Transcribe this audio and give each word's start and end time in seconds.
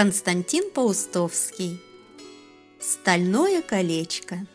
Константин 0.00 0.70
Паустовский. 0.70 1.78
Стальное 2.80 3.60
колечко. 3.60 4.46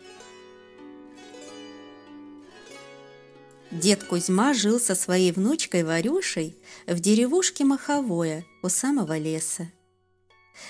Дед 3.70 4.04
Кузьма 4.06 4.56
жил 4.56 4.80
со 4.80 4.96
своей 4.96 5.32
внучкой 5.32 5.84
Варюшей 5.84 6.58
в 6.88 7.00
деревушке 7.00 7.64
Маховое 7.64 8.44
у 8.64 8.70
самого 8.70 9.20
леса. 9.20 9.72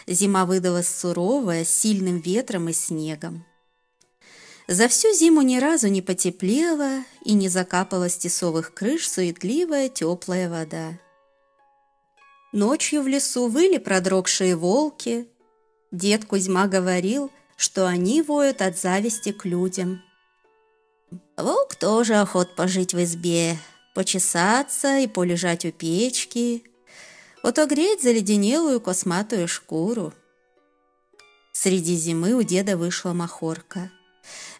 Зима 0.07 0.45
выдалась 0.45 0.89
суровая, 0.89 1.63
с 1.63 1.69
сильным 1.69 2.19
ветром 2.19 2.67
и 2.67 2.73
снегом. 2.73 3.45
За 4.67 4.89
всю 4.89 5.13
зиму 5.13 5.41
ни 5.41 5.57
разу 5.57 5.87
не 5.87 6.01
потеплело 6.01 7.05
и 7.23 7.33
не 7.33 7.47
закапала 7.47 8.09
с 8.09 8.17
тесовых 8.17 8.73
крыш 8.73 9.07
суетливая 9.07 9.87
теплая 9.87 10.49
вода. 10.49 10.99
Ночью 12.55 13.01
в 13.01 13.07
лесу 13.09 13.49
выли 13.49 13.79
продрогшие 13.79 14.55
волки. 14.55 15.27
Дед 15.91 16.23
Кузьма 16.23 16.67
говорил, 16.67 17.29
что 17.57 17.85
они 17.85 18.21
воют 18.21 18.61
от 18.61 18.79
зависти 18.79 19.33
к 19.33 19.43
людям. 19.43 20.01
Волк 21.35 21.75
тоже 21.75 22.15
охот 22.15 22.55
пожить 22.55 22.93
в 22.93 23.03
избе, 23.03 23.57
почесаться 23.93 24.99
и 24.99 25.07
полежать 25.07 25.65
у 25.65 25.73
печки, 25.73 26.63
отогреть 27.43 28.01
заледенелую 28.01 28.79
косматую 28.79 29.49
шкуру. 29.49 30.13
Среди 31.51 31.97
зимы 31.97 32.35
у 32.35 32.41
деда 32.41 32.77
вышла 32.77 33.11
махорка. 33.11 33.91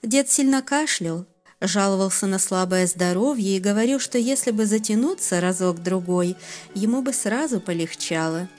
Дед 0.04 0.30
сильно 0.30 0.62
кашлял, 0.62 1.26
жаловался 1.62 2.28
на 2.28 2.40
слабое 2.40 2.88
здоровье 2.88 3.58
и 3.58 3.62
говорил, 3.62 4.00
что 4.00 4.18
если 4.18 4.52
бы 4.52 4.66
затянуться 4.66 5.40
разок-другой, 5.40 6.36
ему 6.74 7.02
бы 7.02 7.14
сразу 7.14 7.60
полегчало. 7.60 8.50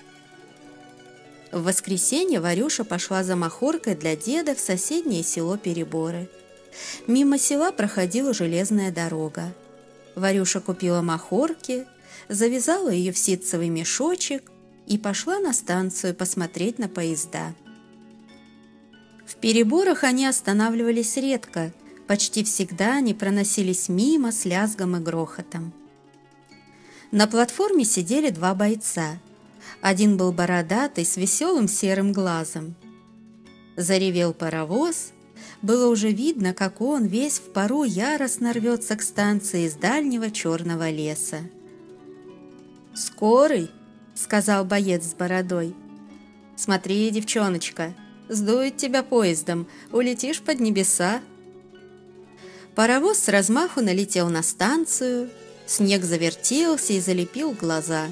В 1.52 1.64
воскресенье 1.64 2.40
Варюша 2.40 2.84
пошла 2.84 3.22
за 3.22 3.36
махоркой 3.36 3.94
для 3.94 4.16
деда 4.16 4.54
в 4.54 4.60
соседнее 4.60 5.22
село 5.22 5.56
Переборы. 5.56 6.28
Мимо 7.06 7.38
села 7.38 7.72
проходила 7.72 8.34
железная 8.34 8.90
дорога. 8.90 9.54
Варюша 10.14 10.60
купила 10.60 11.02
махорки, 11.02 11.86
завязала 12.28 12.90
ее 12.90 13.12
в 13.12 13.18
ситцевый 13.18 13.68
мешочек 13.68 14.50
и 14.86 14.98
пошла 14.98 15.38
на 15.38 15.52
станцию 15.52 16.14
посмотреть 16.14 16.78
на 16.78 16.88
поезда. 16.88 17.54
В 19.26 19.36
переборах 19.36 20.04
они 20.04 20.26
останавливались 20.26 21.16
редко– 21.16 21.72
Почти 22.06 22.44
всегда 22.44 22.96
они 22.96 23.14
проносились 23.14 23.88
мимо 23.88 24.30
с 24.30 24.44
лязгом 24.44 24.96
и 24.96 25.00
грохотом. 25.00 25.72
На 27.10 27.26
платформе 27.26 27.84
сидели 27.84 28.30
два 28.30 28.54
бойца. 28.54 29.18
Один 29.80 30.16
был 30.16 30.32
бородатый, 30.32 31.04
с 31.04 31.16
веселым 31.16 31.68
серым 31.68 32.12
глазом. 32.12 32.74
Заревел 33.76 34.32
паровоз. 34.32 35.12
Было 35.62 35.90
уже 35.90 36.10
видно, 36.10 36.54
как 36.54 36.80
он 36.80 37.06
весь 37.06 37.38
в 37.38 37.52
пару 37.52 37.82
яростно 37.82 38.52
рвется 38.52 38.96
к 38.96 39.02
станции 39.02 39.66
из 39.66 39.74
дальнего 39.74 40.30
черного 40.30 40.90
леса. 40.90 41.40
«Скорый!»— 42.94 43.70
сказал 44.14 44.64
боец 44.64 45.04
с 45.04 45.14
бородой. 45.14 45.74
«Смотри, 46.56 47.10
девчоночка, 47.10 47.94
сдует 48.28 48.76
тебя 48.76 49.02
поездом, 49.02 49.66
улетишь 49.92 50.40
под 50.40 50.60
небеса!» 50.60 51.20
Паровоз 52.76 53.20
с 53.20 53.28
размаху 53.30 53.80
налетел 53.80 54.28
на 54.28 54.42
станцию, 54.42 55.30
снег 55.66 56.04
завертелся 56.04 56.92
и 56.92 57.00
залепил 57.00 57.52
глаза. 57.52 58.08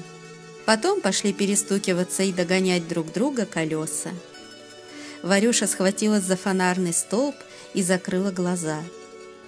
Потом 0.65 1.01
пошли 1.01 1.33
перестукиваться 1.33 2.23
и 2.23 2.33
догонять 2.33 2.87
друг 2.87 3.13
друга 3.13 3.45
колеса. 3.45 4.09
Варюша 5.21 5.67
схватилась 5.67 6.23
за 6.23 6.35
фонарный 6.35 6.93
столб 6.93 7.35
и 7.75 7.83
закрыла 7.83 8.31
глаза. 8.31 8.81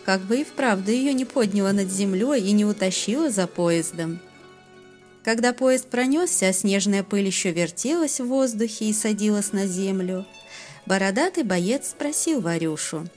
Как 0.06 0.22
бы 0.22 0.42
и 0.42 0.44
вправду 0.44 0.92
ее 0.92 1.14
не 1.14 1.26
подняло 1.26 1.72
над 1.72 1.92
землей 1.92 2.44
и 2.44 2.52
не 2.52 2.64
утащило 2.64 3.32
за 3.32 3.48
поездом. 3.48 4.20
Когда 5.24 5.52
поезд 5.52 5.88
пронесся, 5.88 6.50
а 6.50 6.54
снежная 6.54 7.02
пыль 7.02 7.26
еще 7.26 7.52
вертелась 7.52 8.20
в 8.20 8.28
воздухе 8.28 8.86
и 8.86 8.94
садилась 8.94 9.52
на 9.52 9.66
землю, 9.66 10.28
бородатый 10.86 11.42
боец 11.42 11.90
спросил 11.90 12.40
Варюшу– 12.40 13.08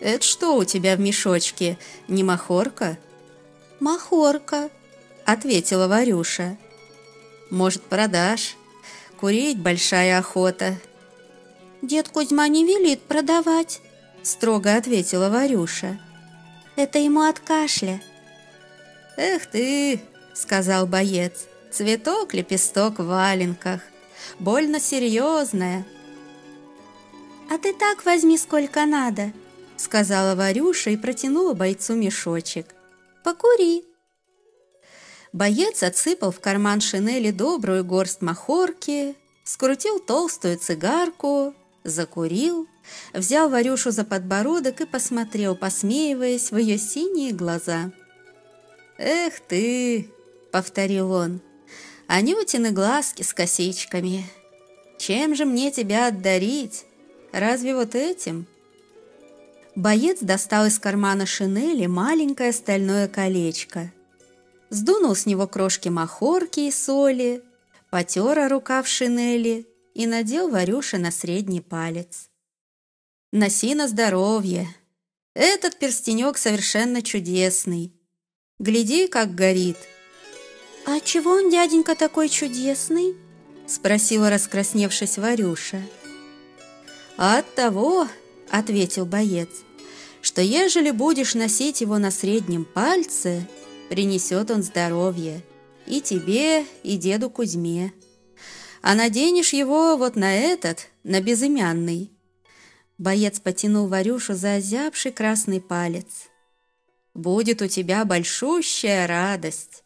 «Это 0.00 0.24
что 0.24 0.56
у 0.56 0.64
тебя 0.64 0.96
в 0.96 1.00
мешочке? 1.00 1.78
Не 2.06 2.22
махорка?» 2.22 2.98
«Махорка»,— 3.80 4.70
ответила 5.24 5.88
Варюша. 5.88 6.56
«Может, 7.50 7.82
продашь? 7.82 8.56
Курить 9.18 9.58
большая 9.58 10.18
охота». 10.18 10.76
«Дед 11.82 12.08
Кузьма 12.08 12.48
не 12.48 12.64
велит 12.64 13.02
продавать»,— 13.02 13.80
строго 14.22 14.76
ответила 14.76 15.30
Варюша. 15.30 15.98
«Это 16.76 16.98
ему 16.98 17.22
от 17.22 17.40
кашля». 17.40 18.00
«Эх 19.16 19.46
ты»,— 19.46 20.00
сказал 20.34 20.86
боец,— 20.86 21.46
«цветок, 21.72 22.34
лепесток 22.34 22.98
в 22.98 23.06
валенках. 23.06 23.80
Больно 24.38 24.80
серьезная». 24.80 25.84
«А 27.50 27.58
ты 27.58 27.72
так 27.72 28.04
возьми, 28.04 28.38
сколько 28.38 28.86
надо», 28.86 29.32
сказала 29.78 30.34
Варюша 30.34 30.90
и 30.90 30.96
протянула 30.96 31.54
бойцу 31.54 31.94
мешочек. 31.94 32.74
«Покури!» 33.24 33.84
Боец 35.32 35.82
отсыпал 35.82 36.30
в 36.30 36.40
карман 36.40 36.80
шинели 36.80 37.30
добрую 37.30 37.84
горсть 37.84 38.22
махорки, 38.22 39.14
скрутил 39.44 40.00
толстую 40.00 40.58
цигарку, 40.58 41.54
закурил, 41.84 42.66
взял 43.12 43.48
Варюшу 43.50 43.90
за 43.90 44.04
подбородок 44.04 44.80
и 44.80 44.86
посмотрел, 44.86 45.54
посмеиваясь 45.54 46.50
в 46.50 46.56
ее 46.56 46.78
синие 46.78 47.32
глаза. 47.32 47.92
«Эх 48.98 49.40
ты!»— 49.40 50.10
повторил 50.52 51.12
он. 51.12 51.40
«Анютины 52.06 52.70
глазки 52.70 53.22
с 53.22 53.34
косичками! 53.34 54.24
Чем 54.98 55.34
же 55.34 55.44
мне 55.44 55.70
тебя 55.70 56.08
отдарить? 56.08 56.84
Разве 57.32 57.74
вот 57.74 57.94
этим?» 57.94 58.46
Боец 59.74 60.18
достал 60.20 60.66
из 60.66 60.78
кармана 60.78 61.26
шинели 61.26 61.86
маленькое 61.86 62.52
стальное 62.52 63.08
колечко. 63.08 63.92
Сдунул 64.70 65.14
с 65.14 65.26
него 65.26 65.46
крошки 65.46 65.88
махорки 65.88 66.60
и 66.60 66.70
соли, 66.70 67.42
потер 67.90 68.50
рукав 68.50 68.86
шинели 68.86 69.66
и 69.94 70.06
надел 70.06 70.50
Варюше 70.50 70.98
на 70.98 71.10
средний 71.10 71.60
палец. 71.60 72.28
«Носи 73.32 73.74
на 73.74 73.88
здоровье! 73.88 74.68
Этот 75.34 75.78
перстенек 75.78 76.38
совершенно 76.38 77.02
чудесный. 77.02 77.92
Гляди, 78.58 79.06
как 79.06 79.34
горит!» 79.34 79.76
«А 80.86 81.00
чего 81.00 81.32
он, 81.32 81.50
дяденька, 81.50 81.94
такой 81.94 82.28
чудесный?»— 82.28 83.14
спросила, 83.66 84.30
раскрасневшись 84.30 85.18
Варюша. 85.18 85.82
«А 87.18 87.38
от 87.38 87.54
того,— 87.54 88.08
ответил 88.50 89.06
боец, 89.06 89.48
что 90.22 90.42
ежели 90.42 90.90
будешь 90.90 91.34
носить 91.34 91.80
его 91.80 91.98
на 91.98 92.10
среднем 92.10 92.64
пальце, 92.64 93.46
принесет 93.88 94.50
он 94.50 94.62
здоровье 94.62 95.42
и 95.86 96.00
тебе, 96.00 96.64
и 96.82 96.96
деду 96.96 97.30
Кузьме. 97.30 97.92
А 98.82 98.94
наденешь 98.94 99.52
его 99.52 99.96
вот 99.96 100.16
на 100.16 100.34
этот, 100.34 100.88
на 101.02 101.20
безымянный. 101.20 102.12
Боец 102.98 103.40
потянул 103.40 103.88
Варюшу 103.88 104.34
за 104.34 104.54
озябший 104.54 105.12
красный 105.12 105.60
палец. 105.60 106.28
Будет 107.14 107.62
у 107.62 107.66
тебя 107.66 108.04
большущая 108.04 109.06
радость. 109.06 109.82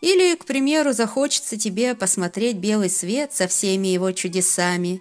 Или, 0.00 0.34
к 0.34 0.44
примеру, 0.44 0.92
захочется 0.92 1.56
тебе 1.56 1.94
посмотреть 1.94 2.56
белый 2.56 2.90
свет 2.90 3.32
со 3.32 3.48
всеми 3.48 3.88
его 3.88 4.12
чудесами. 4.12 5.00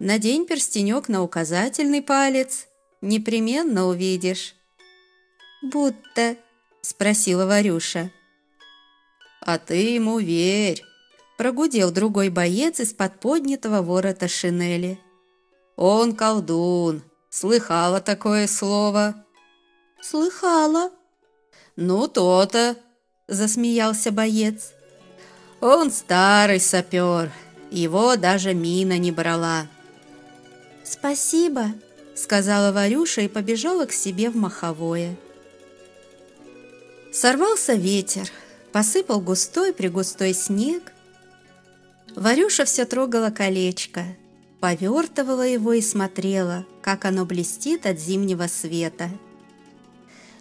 Надень 0.00 0.46
перстенек 0.46 1.08
на 1.08 1.22
указательный 1.22 2.00
палец– 2.00 2.66
непременно 3.02 3.86
увидишь». 3.86 4.54
«Будто?»— 5.62 6.36
спросила 6.80 7.44
Варюша. 7.44 8.10
«А 9.42 9.58
ты 9.58 9.94
ему 9.94 10.18
верь!»— 10.18 10.82
прогудел 11.36 11.90
другой 11.90 12.30
боец 12.30 12.80
из-под 12.80 13.20
поднятого 13.20 13.82
ворота 13.82 14.26
шинели. 14.26 14.98
«Он 15.76 16.16
колдун! 16.16 17.02
Слыхала 17.28 18.00
такое 18.00 18.46
слово?» 18.46 19.14
«Слыхала!» 20.00 20.90
«Ну, 21.76 22.08
то-то!»— 22.08 22.76
засмеялся 23.28 24.10
боец. 24.10 24.72
«Он 25.60 25.90
старый 25.90 26.58
сапер, 26.58 27.30
его 27.70 28.16
даже 28.16 28.54
мина 28.54 28.96
не 28.96 29.12
брала». 29.12 29.68
«Спасибо!» 30.90 31.72
сказала 32.16 32.72
Варюша 32.72 33.20
и 33.20 33.28
побежала 33.28 33.86
к 33.86 33.92
себе 33.92 34.28
в 34.28 34.34
маховое. 34.36 35.16
Сорвался 37.12 37.74
ветер, 37.74 38.28
посыпал 38.72 39.20
густой-пригустой 39.20 40.34
снег. 40.34 40.92
Варюша 42.16 42.64
все 42.64 42.86
трогала 42.86 43.30
колечко, 43.30 44.04
повертывала 44.58 45.46
его 45.46 45.72
и 45.74 45.80
смотрела, 45.80 46.66
как 46.82 47.04
оно 47.04 47.24
блестит 47.24 47.86
от 47.86 48.00
зимнего 48.00 48.48
света. 48.48 49.10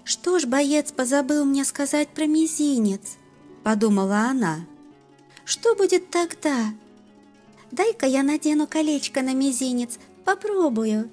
«Что 0.03 0.39
ж 0.39 0.45
боец 0.45 0.91
позабыл 0.91 1.45
мне 1.45 1.63
сказать 1.63 2.09
про 2.09 2.25
мизинец?»– 2.25 3.17
подумала 3.63 4.21
она. 4.31 4.65
«Что 5.45 5.75
будет 5.75 6.09
тогда? 6.09 6.73
Дай-ка 7.69 8.07
я 8.07 8.23
надену 8.23 8.65
колечко 8.65 9.21
на 9.21 9.35
мизинец, 9.35 9.99
попробую». 10.29 11.09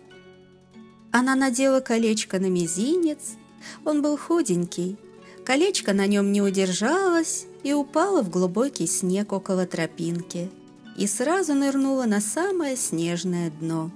Она 1.12 1.34
надела 1.34 1.80
колечко 1.80 2.38
на 2.38 2.46
мизинец, 2.46 3.36
он 3.84 4.02
был 4.02 4.18
худенький, 4.18 4.98
колечко 5.44 5.94
на 5.94 6.06
нем 6.06 6.32
не 6.32 6.42
удержалось 6.42 7.46
и 7.62 7.72
упало 7.72 8.22
в 8.22 8.28
глубокий 8.28 8.86
снег 8.86 9.32
около 9.32 9.66
тропинки 9.66 10.50
и 10.98 11.06
сразу 11.06 11.54
нырнуло 11.54 12.04
на 12.04 12.20
самое 12.20 12.76
снежное 12.76 13.50
дно. 13.50 13.90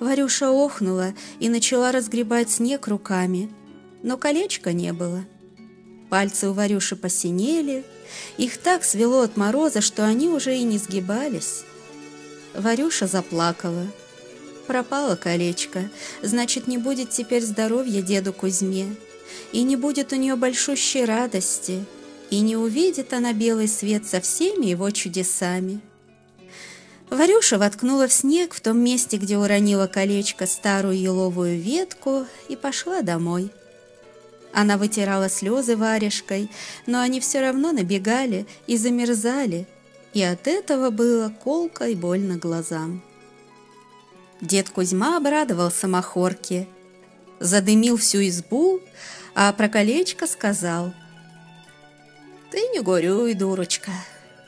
Варюша 0.00 0.50
охнула 0.50 1.14
и 1.40 1.48
начала 1.48 1.92
разгребать 1.92 2.50
снег 2.50 2.88
руками, 2.88 3.50
но 4.02 4.16
колечка 4.16 4.72
не 4.72 4.92
было. 4.92 5.24
Пальцы 6.10 6.48
у 6.48 6.52
Варюши 6.52 6.96
посинели, 6.96 7.84
их 8.36 8.58
так 8.58 8.84
свело 8.84 9.20
от 9.20 9.36
мороза, 9.36 9.80
что 9.80 10.04
они 10.04 10.28
уже 10.28 10.56
и 10.56 10.62
не 10.62 10.78
сгибались. 10.78 11.64
Варюша 12.58 13.06
заплакала. 13.06 13.86
Пропало 14.66 15.14
колечко, 15.16 15.88
значит, 16.22 16.66
не 16.66 16.76
будет 16.76 17.10
теперь 17.10 17.42
здоровья 17.42 18.02
деду 18.02 18.32
Кузьме, 18.32 18.96
и 19.52 19.62
не 19.62 19.76
будет 19.76 20.12
у 20.12 20.16
нее 20.16 20.34
большущей 20.34 21.04
радости, 21.04 21.84
и 22.30 22.40
не 22.40 22.56
увидит 22.56 23.12
она 23.12 23.32
белый 23.32 23.68
свет 23.68 24.06
со 24.06 24.20
всеми 24.20 24.66
его 24.66 24.90
чудесами. 24.90 25.80
Варюша 27.08 27.58
воткнула 27.58 28.08
в 28.08 28.12
снег 28.12 28.52
в 28.52 28.60
том 28.60 28.78
месте, 28.78 29.16
где 29.16 29.38
уронила 29.38 29.86
колечко 29.86 30.46
старую 30.46 31.00
еловую 31.00 31.58
ветку 31.58 32.26
и 32.48 32.56
пошла 32.56 33.00
домой. 33.00 33.50
Она 34.52 34.76
вытирала 34.76 35.30
слезы 35.30 35.76
варежкой, 35.76 36.50
но 36.86 37.00
они 37.00 37.20
все 37.20 37.40
равно 37.40 37.72
набегали 37.72 38.46
и 38.66 38.76
замерзали, 38.76 39.66
и 40.14 40.22
от 40.22 40.46
этого 40.46 40.90
было 40.90 41.32
колко 41.42 41.88
и 41.88 41.94
больно 41.94 42.36
глазам. 42.36 43.02
Дед 44.40 44.70
Кузьма 44.70 45.16
обрадовался 45.16 45.88
махорке, 45.88 46.68
задымил 47.40 47.96
всю 47.96 48.26
избу, 48.28 48.80
а 49.34 49.52
про 49.52 49.68
колечко 49.68 50.26
сказал. 50.26 50.92
«Ты 52.50 52.60
не 52.68 52.80
горюй, 52.80 53.34
дурочка, 53.34 53.92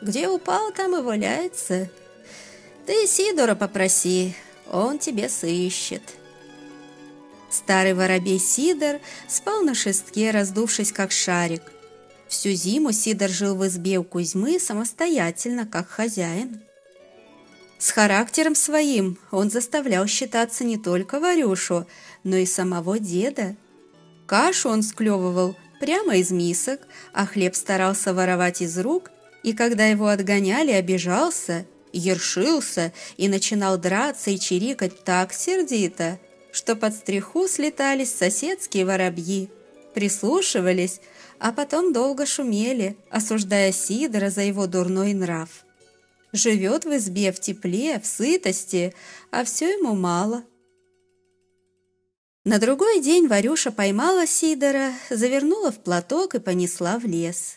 где 0.00 0.28
упал, 0.28 0.72
там 0.72 0.96
и 0.96 1.02
валяется. 1.02 1.90
Ты 2.86 3.06
Сидора 3.06 3.54
попроси, 3.54 4.34
он 4.70 4.98
тебе 4.98 5.28
сыщет». 5.28 6.02
Старый 7.50 7.94
воробей 7.94 8.38
Сидор 8.38 9.00
спал 9.28 9.62
на 9.62 9.74
шестке, 9.74 10.30
раздувшись 10.30 10.92
как 10.92 11.10
шарик. 11.10 11.62
Всю 12.30 12.50
зиму 12.50 12.92
Сидор 12.92 13.28
жил 13.28 13.56
в 13.56 13.66
избе 13.66 13.98
у 13.98 14.04
Кузьмы 14.04 14.60
самостоятельно, 14.60 15.66
как 15.66 15.88
хозяин. 15.88 16.60
С 17.76 17.90
характером 17.90 18.54
своим 18.54 19.18
он 19.32 19.50
заставлял 19.50 20.06
считаться 20.06 20.62
не 20.62 20.78
только 20.78 21.18
Варюшу, 21.18 21.88
но 22.22 22.36
и 22.36 22.46
самого 22.46 23.00
деда. 23.00 23.56
Кашу 24.28 24.68
он 24.68 24.84
склевывал 24.84 25.56
прямо 25.80 26.18
из 26.18 26.30
мисок, 26.30 26.80
а 27.12 27.26
хлеб 27.26 27.56
старался 27.56 28.14
воровать 28.14 28.62
из 28.62 28.78
рук, 28.78 29.10
и 29.42 29.52
когда 29.52 29.86
его 29.86 30.06
отгоняли, 30.06 30.70
обижался, 30.70 31.66
ершился 31.92 32.92
и 33.16 33.28
начинал 33.28 33.76
драться 33.76 34.30
и 34.30 34.38
чирикать 34.38 35.02
так 35.02 35.32
сердито, 35.32 36.20
что 36.52 36.76
под 36.76 36.94
стриху 36.94 37.48
слетались 37.48 38.14
соседские 38.14 38.84
воробьи, 38.84 39.50
прислушивались, 39.94 41.00
а 41.40 41.52
потом 41.52 41.92
долго 41.92 42.26
шумели, 42.26 42.96
осуждая 43.10 43.72
Сидора 43.72 44.28
за 44.28 44.42
его 44.42 44.66
дурной 44.66 45.14
нрав. 45.14 45.64
Живет 46.32 46.84
в 46.84 46.94
избе 46.96 47.32
в 47.32 47.40
тепле, 47.40 47.98
в 47.98 48.06
сытости, 48.06 48.94
а 49.32 49.44
все 49.44 49.70
ему 49.70 49.94
мало. 49.96 50.44
На 52.44 52.58
другой 52.58 53.00
день 53.00 53.26
Варюша 53.26 53.72
поймала 53.72 54.26
Сидора, 54.26 54.92
завернула 55.08 55.72
в 55.72 55.82
платок 55.82 56.34
и 56.34 56.38
понесла 56.40 56.98
в 56.98 57.06
лес. 57.06 57.56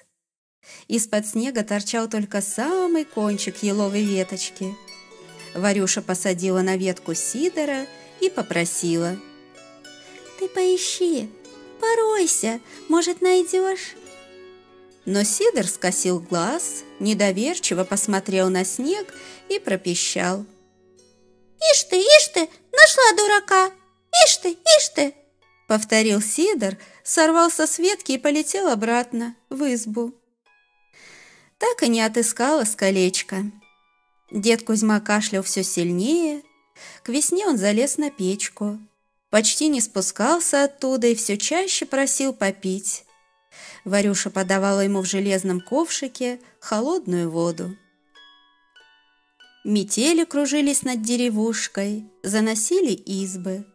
Из-под 0.87 1.27
снега 1.27 1.63
торчал 1.63 2.07
только 2.07 2.41
самый 2.41 3.03
кончик 3.03 3.63
еловой 3.63 4.03
веточки. 4.03 4.73
Варюша 5.55 6.01
посадила 6.01 6.61
на 6.61 6.77
ветку 6.77 7.13
Сидора 7.13 7.85
и 8.21 8.29
попросила. 8.29 9.17
«Ты 10.39 10.47
поищи, 10.47 11.29
поройся, 11.79 12.59
может, 12.89 13.21
найдешь?» 13.21 13.95
Но 15.05 15.23
Сидор 15.23 15.67
скосил 15.67 16.19
глаз, 16.19 16.83
недоверчиво 16.99 17.83
посмотрел 17.83 18.49
на 18.49 18.63
снег 18.63 19.13
и 19.49 19.59
пропищал. 19.59 20.45
«Ишь 21.71 21.83
ты, 21.83 21.97
ишь 21.97 22.27
ты, 22.33 22.49
нашла 22.71 23.17
дурака! 23.17 23.71
Ишь 24.25 24.37
ты, 24.37 24.51
ишь 24.51 24.89
ты!» 24.95 25.13
Повторил 25.67 26.21
Сидор, 26.21 26.77
сорвался 27.03 27.67
с 27.67 27.79
ветки 27.79 28.13
и 28.13 28.17
полетел 28.17 28.67
обратно, 28.69 29.35
в 29.49 29.63
избу. 29.73 30.13
Так 31.57 31.83
и 31.83 31.87
не 31.87 32.01
отыскалось 32.01 32.75
колечко. 32.75 33.43
Дед 34.31 34.63
Кузьма 34.63 34.99
кашлял 34.99 35.43
все 35.43 35.63
сильнее. 35.63 36.43
К 37.03 37.09
весне 37.09 37.47
он 37.47 37.57
залез 37.57 37.97
на 37.97 38.09
печку. 38.09 38.79
Почти 39.33 39.67
не 39.67 39.81
спускался 39.81 40.65
оттуда 40.65 41.07
и 41.07 41.15
все 41.15 41.39
чаще 41.39 41.87
просил 41.87 42.33
попить. 42.33 43.03
Варюша 43.83 44.29
подавала 44.29 44.81
ему 44.81 45.01
в 45.01 45.07
железном 45.07 45.59
ковшике 45.59 46.39
холодную 46.59 47.31
воду. 47.31 47.75
Метели 49.63 50.23
кружились 50.23 50.83
над 50.83 51.01
деревушкой, 51.01 52.05
заносили 52.21 52.91
избы. 52.91 53.65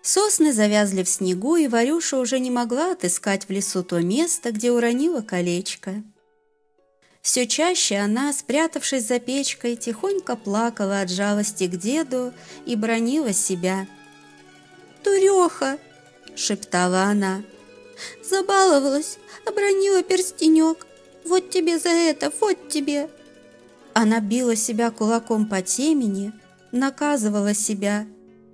Сосны 0.00 0.54
завязли 0.54 1.02
в 1.02 1.08
снегу, 1.10 1.56
и 1.56 1.68
Варюша 1.68 2.16
уже 2.16 2.38
не 2.38 2.50
могла 2.50 2.92
отыскать 2.92 3.48
в 3.48 3.50
лесу 3.50 3.82
то 3.82 4.00
место, 4.00 4.52
где 4.52 4.72
уронила 4.72 5.20
колечко. 5.20 6.02
Все 7.20 7.46
чаще 7.46 7.98
она, 7.98 8.32
спрятавшись 8.32 9.06
за 9.06 9.20
печкой, 9.20 9.76
тихонько 9.76 10.34
плакала 10.34 11.02
от 11.02 11.10
жалости 11.10 11.66
к 11.66 11.76
деду 11.76 12.32
и 12.64 12.74
бронила 12.74 13.34
себя. 13.34 13.86
«Дуреха!»— 15.04 15.78
шептала 16.36 17.02
она. 17.04 17.42
Забаловалась, 18.22 19.18
обронила 19.46 20.02
перстенек. 20.02 20.86
Вот 21.24 21.50
тебе 21.50 21.78
за 21.78 21.90
это, 21.90 22.32
вот 22.40 22.68
тебе!» 22.68 23.10
Она 23.94 24.20
била 24.20 24.56
себя 24.56 24.90
кулаком 24.90 25.46
по 25.46 25.62
темени, 25.62 26.32
наказывала 26.72 27.54
себя, 27.54 28.06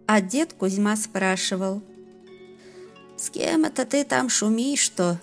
а 0.07 0.21
дед 0.21 0.53
Кузьма 0.53 0.97
спрашивал. 0.97 1.83
«С 3.17 3.31
кем 3.31 3.65
это 3.65 3.85
ты 3.85 4.05
там 4.05 4.29
шумишь, 4.29 4.81
что?» 4.81 5.19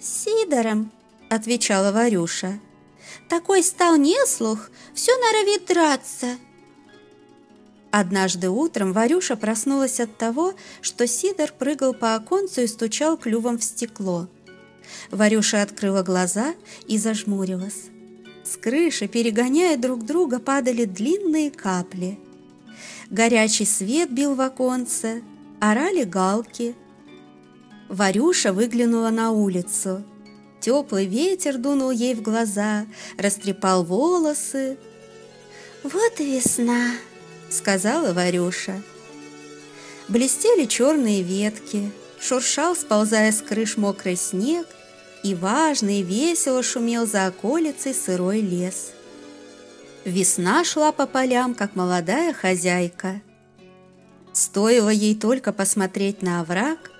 «С 0.00 0.24
Сидором»,— 0.24 0.92
отвечала 1.30 1.92
Варюша. 1.92 2.60
«Такой 3.28 3.62
стал 3.62 3.96
неслух, 3.96 4.70
все 4.94 5.12
норовит 5.16 5.66
драться». 5.66 6.38
Однажды 7.98 8.50
утром 8.50 8.92
Варюша 8.92 9.36
проснулась 9.36 10.00
от 10.00 10.18
того, 10.18 10.52
что 10.82 11.06
Сидор 11.06 11.50
прыгал 11.50 11.94
по 11.94 12.14
оконцу 12.14 12.60
и 12.60 12.66
стучал 12.66 13.16
клювом 13.16 13.56
в 13.56 13.64
стекло. 13.64 14.28
Варюша 15.10 15.62
открыла 15.62 16.02
глаза 16.02 16.54
и 16.86 16.98
зажмурилась. 16.98 17.84
С 18.44 18.58
крыши, 18.58 19.08
перегоняя 19.08 19.78
друг 19.78 20.04
друга, 20.04 20.40
падали 20.40 20.84
длинные 20.84 21.50
капли. 21.50 22.18
Горячий 23.08 23.64
свет 23.64 24.12
бил 24.12 24.34
в 24.34 24.42
оконце, 24.42 25.22
орали 25.58 26.04
галки. 26.04 26.74
Варюша 27.88 28.52
выглянула 28.52 29.08
на 29.08 29.30
улицу. 29.30 30.04
Теплый 30.60 31.06
ветер 31.06 31.56
дунул 31.56 31.92
ей 31.92 32.14
в 32.14 32.20
глаза, 32.20 32.84
растрепал 33.16 33.84
волосы. 33.84 34.76
«Вот 35.82 36.20
и 36.20 36.36
весна!»— 36.36 36.90
сказала 37.50 38.12
Варюша. 38.12 38.82
Блестели 40.08 40.66
черные 40.66 41.22
ветки, 41.22 41.90
шуршал, 42.20 42.76
сползая 42.76 43.32
с 43.32 43.42
крыш 43.42 43.76
мокрый 43.76 44.16
снег, 44.16 44.66
и 45.22 45.34
важно 45.34 45.98
и 45.98 46.02
весело 46.02 46.62
шумел 46.62 47.06
за 47.06 47.26
околицей 47.26 47.94
сырой 47.94 48.40
лес. 48.40 48.92
Весна 50.04 50.62
шла 50.62 50.92
по 50.92 51.06
полям, 51.06 51.54
как 51.54 51.74
молодая 51.74 52.32
хозяйка. 52.32 53.20
Стоило 54.32 54.90
ей 54.90 55.16
только 55.16 55.52
посмотреть 55.52 56.22
на 56.22 56.40
овраг, 56.40 56.92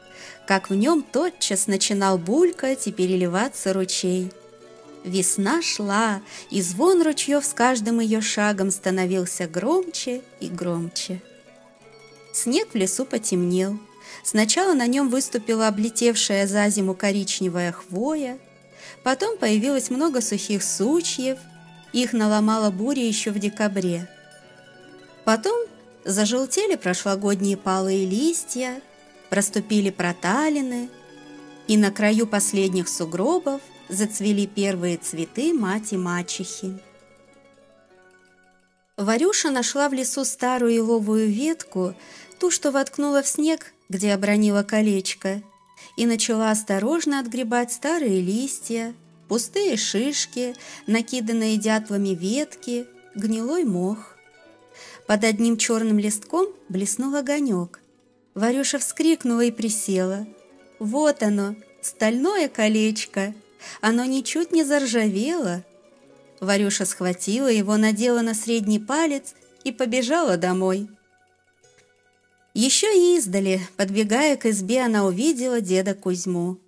как 0.46 0.70
в 0.70 0.74
нем 0.74 1.02
тотчас 1.02 1.68
начинал 1.68 2.18
булькать 2.18 2.88
и 2.88 2.92
переливаться 2.92 3.72
ручей. 3.72 4.32
Весна 5.06 5.62
шла, 5.62 6.20
и 6.50 6.60
звон 6.60 7.00
ручьев 7.00 7.44
с 7.44 7.54
каждым 7.54 8.00
ее 8.00 8.20
шагом 8.20 8.72
становился 8.72 9.46
громче 9.46 10.22
и 10.40 10.48
громче. 10.48 11.22
Снег 12.32 12.70
в 12.72 12.74
лесу 12.74 13.04
потемнел. 13.04 13.78
Сначала 14.24 14.74
на 14.74 14.88
нем 14.88 15.08
выступила 15.08 15.68
облетевшая 15.68 16.48
за 16.48 16.68
зиму 16.70 16.94
коричневая 16.94 17.70
хвоя, 17.70 18.36
потом 19.04 19.38
появилось 19.38 19.90
много 19.90 20.20
сухих 20.20 20.64
сучьев, 20.64 21.38
их 21.92 22.12
наломала 22.12 22.72
буря 22.72 23.06
еще 23.06 23.30
в 23.30 23.38
декабре. 23.38 24.08
Потом 25.24 25.56
зажелтели 26.04 26.74
прошлогодние 26.74 27.56
палые 27.56 28.04
листья, 28.06 28.80
проступили 29.30 29.90
проталины, 29.90 30.88
и 31.68 31.76
на 31.76 31.90
краю 31.90 32.26
последних 32.26 32.88
сугробов 32.88 33.60
зацвели 33.88 34.46
первые 34.46 34.96
цветы 34.96 35.52
мать 35.52 35.92
и 35.92 35.96
мачехи. 35.96 36.78
Варюша 38.96 39.50
нашла 39.50 39.88
в 39.88 39.92
лесу 39.92 40.24
старую 40.24 40.72
еловую 40.72 41.28
ветку, 41.28 41.94
ту, 42.38 42.50
что 42.50 42.70
воткнула 42.70 43.22
в 43.22 43.28
снег, 43.28 43.74
где 43.88 44.14
обронила 44.14 44.62
колечко, 44.62 45.42
и 45.96 46.06
начала 46.06 46.50
осторожно 46.50 47.20
отгребать 47.20 47.72
старые 47.72 48.20
листья, 48.20 48.94
пустые 49.28 49.76
шишки, 49.76 50.54
накиданные 50.86 51.58
дятлами 51.58 52.10
ветки, 52.10 52.86
гнилой 53.14 53.64
мох. 53.64 54.16
Под 55.06 55.24
одним 55.24 55.56
черным 55.56 55.98
листком 55.98 56.46
блеснул 56.68 57.14
огонек. 57.14 57.80
Варюша 58.34 58.78
вскрикнула 58.78 59.44
и 59.44 59.50
присела. 59.50 60.26
Вот 60.78 61.22
оно, 61.22 61.56
стальное 61.80 62.48
колечко. 62.48 63.34
Оно 63.80 64.04
ничуть 64.04 64.52
не 64.52 64.64
заржавело. 64.64 65.64
Варюша 66.40 66.84
схватила 66.84 67.48
его, 67.48 67.76
надела 67.76 68.20
на 68.20 68.34
средний 68.34 68.78
палец 68.78 69.34
и 69.64 69.72
побежала 69.72 70.36
домой. 70.36 70.88
Еще 72.54 72.86
и 72.86 73.18
издали, 73.18 73.60
подбегая 73.76 74.36
к 74.36 74.46
избе, 74.46 74.82
она 74.82 75.04
увидела 75.04 75.60
деда 75.60 75.94
Кузьму. 75.94 76.58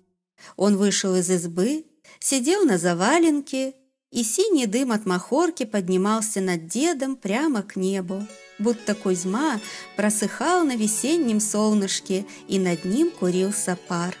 Он 0.55 0.77
вышел 0.77 1.15
из 1.15 1.29
избы, 1.29 1.85
сидел 2.19 2.63
на 2.63 2.77
заваленке, 2.77 3.73
и 4.11 4.23
синий 4.23 4.65
дым 4.65 4.91
от 4.91 5.05
махорки 5.05 5.65
поднимался 5.65 6.41
над 6.41 6.67
дедом 6.67 7.15
прямо 7.15 7.61
к 7.61 7.75
небу, 7.75 8.25
будто 8.59 8.93
Кузьма 8.95 9.59
просыхал 9.95 10.63
на 10.63 10.75
весеннем 10.75 11.39
солнышке, 11.39 12.25
и 12.47 12.59
над 12.59 12.85
ним 12.85 13.09
курился 13.11 13.77
пар. 13.87 14.15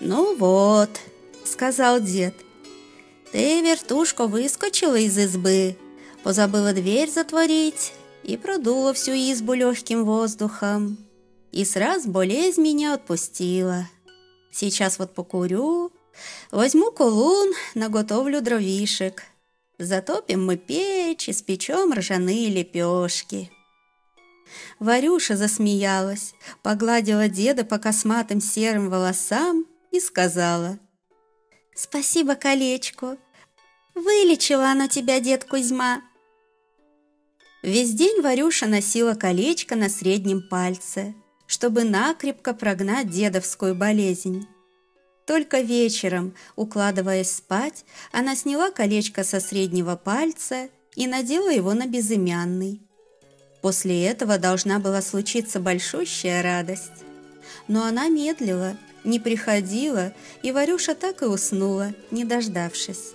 «Ну 0.00 0.34
вот»,— 0.36 0.90
сказал 1.44 2.00
дед,— 2.00 2.34
«ты, 3.32 3.60
вертушка, 3.62 4.26
выскочила 4.26 4.96
из 4.96 5.16
избы, 5.16 5.76
позабыла 6.22 6.72
дверь 6.72 7.10
затворить, 7.10 7.92
и 8.22 8.36
продуло 8.36 8.92
всю 8.92 9.12
избу 9.12 9.54
легким 9.54 10.04
воздухом. 10.04 10.98
И 11.52 11.64
сразу 11.64 12.08
болезнь 12.10 12.62
меня 12.62 12.94
отпустила. 12.94 13.88
Сейчас 14.52 14.98
вот 14.98 15.14
покурю, 15.14 15.90
возьму 16.50 16.90
колун, 16.90 17.52
наготовлю 17.74 18.40
дровишек. 18.40 19.24
Затопим 19.80 20.44
мы 20.44 20.58
печь, 20.58 21.28
и 21.28 21.30
испечем 21.30 21.94
ржаные 21.94 22.50
лепешки. 22.50 23.50
Варюша 24.78 25.36
засмеялась, 25.36 26.34
погладила 26.62 27.28
деда 27.28 27.64
по 27.64 27.78
косматым 27.78 28.42
серым 28.42 28.90
волосам 28.90 29.64
и 29.90 29.98
сказала. 29.98 30.78
«Спасибо 31.74 32.34
колечку. 32.34 33.16
Вылечила 33.94 34.70
оно 34.70 34.86
тебя, 34.86 35.18
дед 35.18 35.44
Кузьма. 35.44 36.02
Весь 37.62 37.94
день 37.94 38.20
Варюша 38.20 38.66
носила 38.66 39.14
колечко 39.14 39.76
на 39.76 39.88
среднем 39.88 40.46
пальце, 40.46 41.14
чтобы 41.46 41.84
накрепко 41.84 42.52
прогнать 42.52 43.08
дедовскую 43.08 43.74
болезнь. 43.74 44.46
Только 45.30 45.60
вечером, 45.60 46.34
укладываясь 46.56 47.30
спать, 47.30 47.84
она 48.10 48.34
сняла 48.34 48.72
колечко 48.72 49.22
со 49.22 49.38
среднего 49.38 49.94
пальца 49.94 50.68
и 50.96 51.06
надела 51.06 51.50
его 51.50 51.72
на 51.72 51.86
безымянный. 51.86 52.80
После 53.62 54.06
этого 54.06 54.38
должна 54.38 54.80
была 54.80 55.00
случиться 55.00 55.60
большущая 55.60 56.42
радость. 56.42 57.04
Но 57.68 57.84
она 57.84 58.08
медлила, 58.08 58.76
не 59.04 59.20
приходила, 59.20 60.12
и 60.42 60.50
Варюша 60.50 60.96
так 60.96 61.22
и 61.22 61.26
уснула, 61.26 61.94
не 62.10 62.24
дождавшись. 62.24 63.12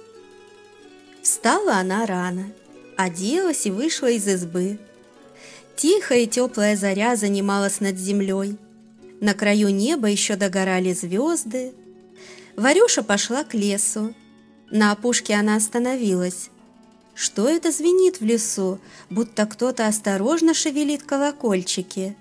Встала 1.22 1.74
она 1.74 2.06
рано– 2.06 2.46
оделась 2.96 3.66
и 3.66 3.72
вышла 3.72 4.10
из 4.10 4.26
избы. 4.26 4.80
Тихая 5.76 6.20
и 6.20 6.28
теплая 6.28 6.78
заря 6.78 7.18
занималась 7.18 7.82
над 7.82 7.98
землей. 7.98 8.56
На 9.20 9.34
краю 9.34 9.68
неба 9.68 10.08
еще 10.08 10.38
догорали 10.38 10.94
звезды. 10.94 11.74
Варюша 12.58 13.04
пошла 13.04 13.44
к 13.44 13.54
лесу. 13.54 14.14
На 14.72 14.92
опушке 14.92 15.34
она 15.34 15.56
остановилась. 15.56 16.50
Что 17.14 17.48
это 17.48 17.72
звенит 17.72 18.20
в 18.20 18.26
лесу, 18.26 18.80
будто 19.10 19.46
кто-то 19.46 19.88
осторожно 19.88 20.54
шевелит 20.54 21.04
колокольчики? 21.04 22.18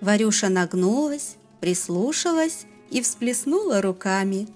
Варюша 0.00 0.48
нагнулась, 0.48 1.36
прислушалась 1.60 2.66
и 2.90 3.02
всплеснула 3.02 3.82
руками. 3.82 4.48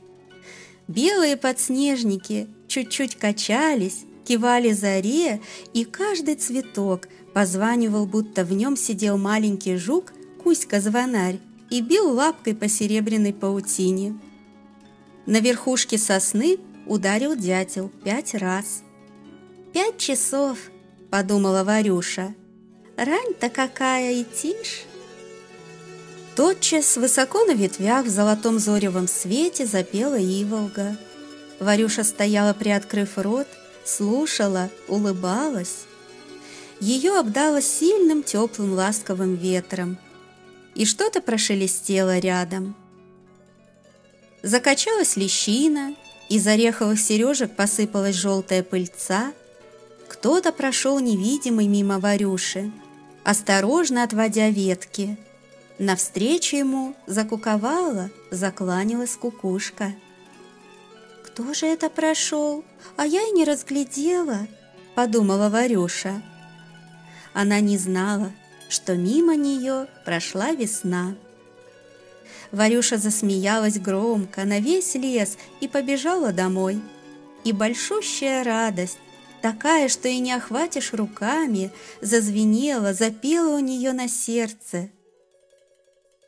Белые 0.88 1.36
подснежники 1.36 2.48
чуть-чуть 2.68 3.16
качались, 3.16 4.04
кивали 4.24 4.72
заре, 4.72 5.40
и 5.72 5.84
каждый 5.84 6.36
цветок 6.36 7.08
позванивал, 7.34 8.06
будто 8.06 8.44
в 8.44 8.52
нем 8.52 8.76
сидел 8.76 9.16
маленький 9.18 9.76
жук, 9.76 10.12
Кузька-звонарь, 10.42 11.38
и 11.70 11.80
бил 11.80 12.10
лапкой 12.10 12.54
по 12.54 12.68
серебряной 12.68 13.32
паутине. 13.32 14.18
На 15.26 15.38
верхушке 15.40 15.98
сосны 15.98 16.58
ударил 16.86 17.36
дятел 17.36 17.90
пять 18.04 18.34
раз. 18.34 18.82
«Пять 19.72 19.98
часов»,— 19.98 20.58
подумала 21.10 21.62
Варюша. 21.64 22.34
«Рань-то 22.96 23.48
какая 23.48 24.12
и 24.12 24.24
тишь!» 24.24 24.84
Тотчас 26.34 26.96
высоко 26.96 27.44
на 27.44 27.52
ветвях 27.52 28.06
в 28.06 28.08
золотом 28.08 28.58
зоревом 28.58 29.06
свете 29.06 29.64
запела 29.64 30.18
иволга. 30.18 30.96
Варюша 31.60 32.04
стояла, 32.04 32.52
приоткрыв 32.52 33.16
рот, 33.16 33.46
слушала, 33.84 34.70
улыбалась. 34.88 35.84
Ее 36.80 37.18
обдало 37.18 37.62
сильным 37.62 38.22
теплым 38.22 38.72
ласковым 38.72 39.36
ветром, 39.36 39.98
и 40.74 40.84
что-то 40.84 41.20
прошелестело 41.20 42.18
рядом. 42.18 42.74
Закачалась 44.42 45.16
лещина, 45.16 45.94
из 46.28 46.46
ореховых 46.46 46.98
сережек 46.98 47.54
посыпалась 47.54 48.16
желтая 48.16 48.62
пыльца. 48.62 49.32
Кто-то 50.08 50.52
прошел 50.52 50.98
невидимый 50.98 51.68
мимо 51.68 52.00
Варюши, 52.00 52.72
осторожно 53.24 54.02
отводя 54.02 54.48
ветки. 54.48 55.16
Навстречу 55.78 56.56
ему 56.56 56.94
закуковала, 57.06 58.10
закланялась 58.30 59.16
кукушка. 59.16 59.94
«Кто 61.24 61.54
же 61.54 61.66
это 61.66 61.88
прошел? 61.88 62.64
А 62.96 63.06
я 63.06 63.22
и 63.22 63.30
не 63.30 63.44
разглядела»,— 63.44 64.46
подумала 64.94 65.48
Варюша. 65.48 66.22
Она 67.32 67.60
не 67.60 67.78
знала, 67.78 68.32
что 68.68 68.94
мимо 68.96 69.34
нее 69.36 69.86
прошла 70.04 70.50
весна. 70.50 71.14
Варюша 72.50 72.98
засмеялась 72.98 73.78
громко 73.78 74.44
на 74.44 74.60
весь 74.60 74.94
лес 74.94 75.36
и 75.60 75.68
побежала 75.68 76.32
домой. 76.32 76.80
И 77.44 77.52
большущая 77.52 78.44
радость, 78.44 78.98
такая, 79.40 79.88
что 79.88 80.08
и 80.08 80.18
не 80.18 80.32
охватишь 80.32 80.92
руками, 80.92 81.70
зазвенела, 82.00 82.94
запела 82.94 83.56
у 83.56 83.58
нее 83.58 83.92
на 83.92 84.08
сердце. 84.08 84.90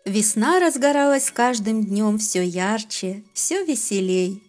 Весна 0.04 0.61
разгоралась 0.61 1.26
с 1.26 1.30
каждым 1.30 1.84
днем 1.84 2.18
все 2.18 2.44
ярче, 2.44 3.23
все 3.32 3.64
веселей. 3.64 4.42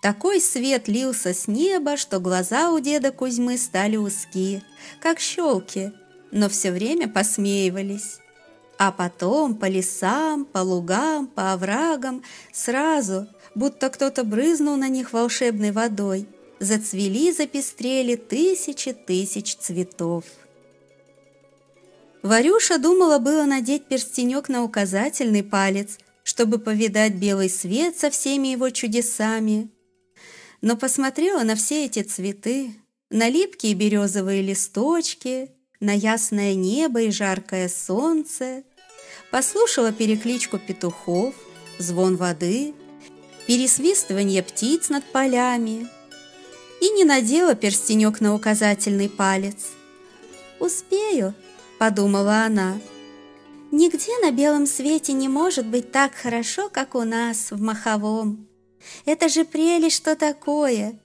Такой 0.00 0.40
свет 0.40 0.88
лился 0.88 1.34
с 1.34 1.48
неба, 1.48 1.96
что 1.96 2.20
глаза 2.20 2.70
у 2.70 2.78
деда 2.78 3.10
Кузьмы 3.10 3.58
стали 3.58 3.96
узкие, 3.96 4.62
как 5.00 5.18
щелки, 5.18 5.92
но 6.30 6.48
все 6.48 6.70
время 6.70 7.08
посмеивались. 7.08 8.18
А 8.78 8.92
потом 8.92 9.54
по 9.54 9.66
лесам, 9.66 10.44
по 10.44 10.58
лугам, 10.58 11.26
по 11.28 11.52
оврагам 11.52 12.22
сразу, 12.52 13.26
будто 13.54 13.88
кто-то 13.88 14.22
брызнул 14.22 14.76
на 14.76 14.88
них 14.88 15.12
волшебной 15.12 15.72
водой, 15.72 16.28
зацвели, 16.60 17.32
запестрели 17.32 18.16
тысячи 18.16 18.92
тысяч 18.92 19.56
цветов. 19.56 20.24
Варюша 22.22 22.78
думала 22.78 23.18
было 23.18 23.44
надеть 23.44 23.86
перстенек 23.86 24.48
на 24.48 24.62
указательный 24.62 25.42
палец, 25.42 25.98
чтобы 26.22 26.58
повидать 26.58 27.14
белый 27.14 27.48
свет 27.48 27.96
со 27.96 28.10
всеми 28.10 28.48
его 28.48 28.68
чудесами, 28.70 29.70
но 30.60 30.76
посмотрела 30.76 31.44
на 31.44 31.54
все 31.54 31.84
эти 31.84 32.02
цветы, 32.02 32.74
на 33.10 33.28
липкие 33.28 33.74
березовые 33.74 34.42
листочки, 34.42 35.50
на 35.80 35.92
ясное 35.92 36.54
небо 36.54 37.02
и 37.02 37.10
жаркое 37.10 37.68
солнце, 37.68 38.62
послушала 39.30 39.92
перекличку 39.92 40.58
петухов, 40.58 41.34
звон 41.78 42.16
воды, 42.16 42.74
пересвистывание 43.46 44.42
птиц 44.42 44.88
над 44.88 45.04
полями 45.04 45.88
и 46.80 46.90
не 46.90 47.04
надела 47.04 47.54
перстенек 47.54 48.20
на 48.20 48.34
указательный 48.34 49.08
палец. 49.08 49.72
«Успею»,— 50.58 51.34
подумала 51.78 52.44
она,— 52.44 52.78
«нигде 53.70 54.18
на 54.22 54.30
белом 54.30 54.66
свете 54.66 55.12
не 55.12 55.28
может 55.28 55.66
быть 55.66 55.92
так 55.92 56.14
хорошо, 56.14 56.68
как 56.68 56.94
у 56.94 57.02
нас 57.02 57.50
в 57.50 57.60
Маховом. 57.60 58.48
Это 59.04 59.28
же 59.28 59.44
прелесть, 59.44 59.96
что 59.96 60.16
такое!» 60.16 60.98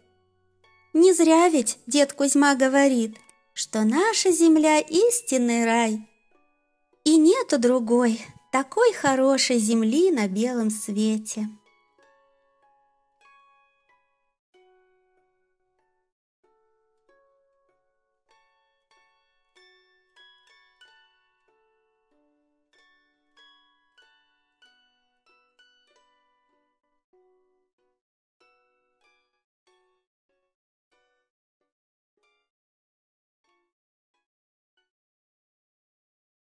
Не 0.94 1.14
зря 1.14 1.48
ведь 1.48 1.78
дед 1.88 2.12
Кузьма 2.12 2.54
говорит, 2.56 3.18
что 3.54 3.84
наша 3.84 4.32
земля 4.32 4.80
истинный 4.80 5.66
рай. 5.66 6.08
И 7.04 7.18
нету 7.18 7.58
другой 7.58 8.22
такой 8.52 8.94
хорошей 8.94 9.58
земли 9.58 10.12
на 10.12 10.28
белом 10.28 10.70
свете. 10.70 11.48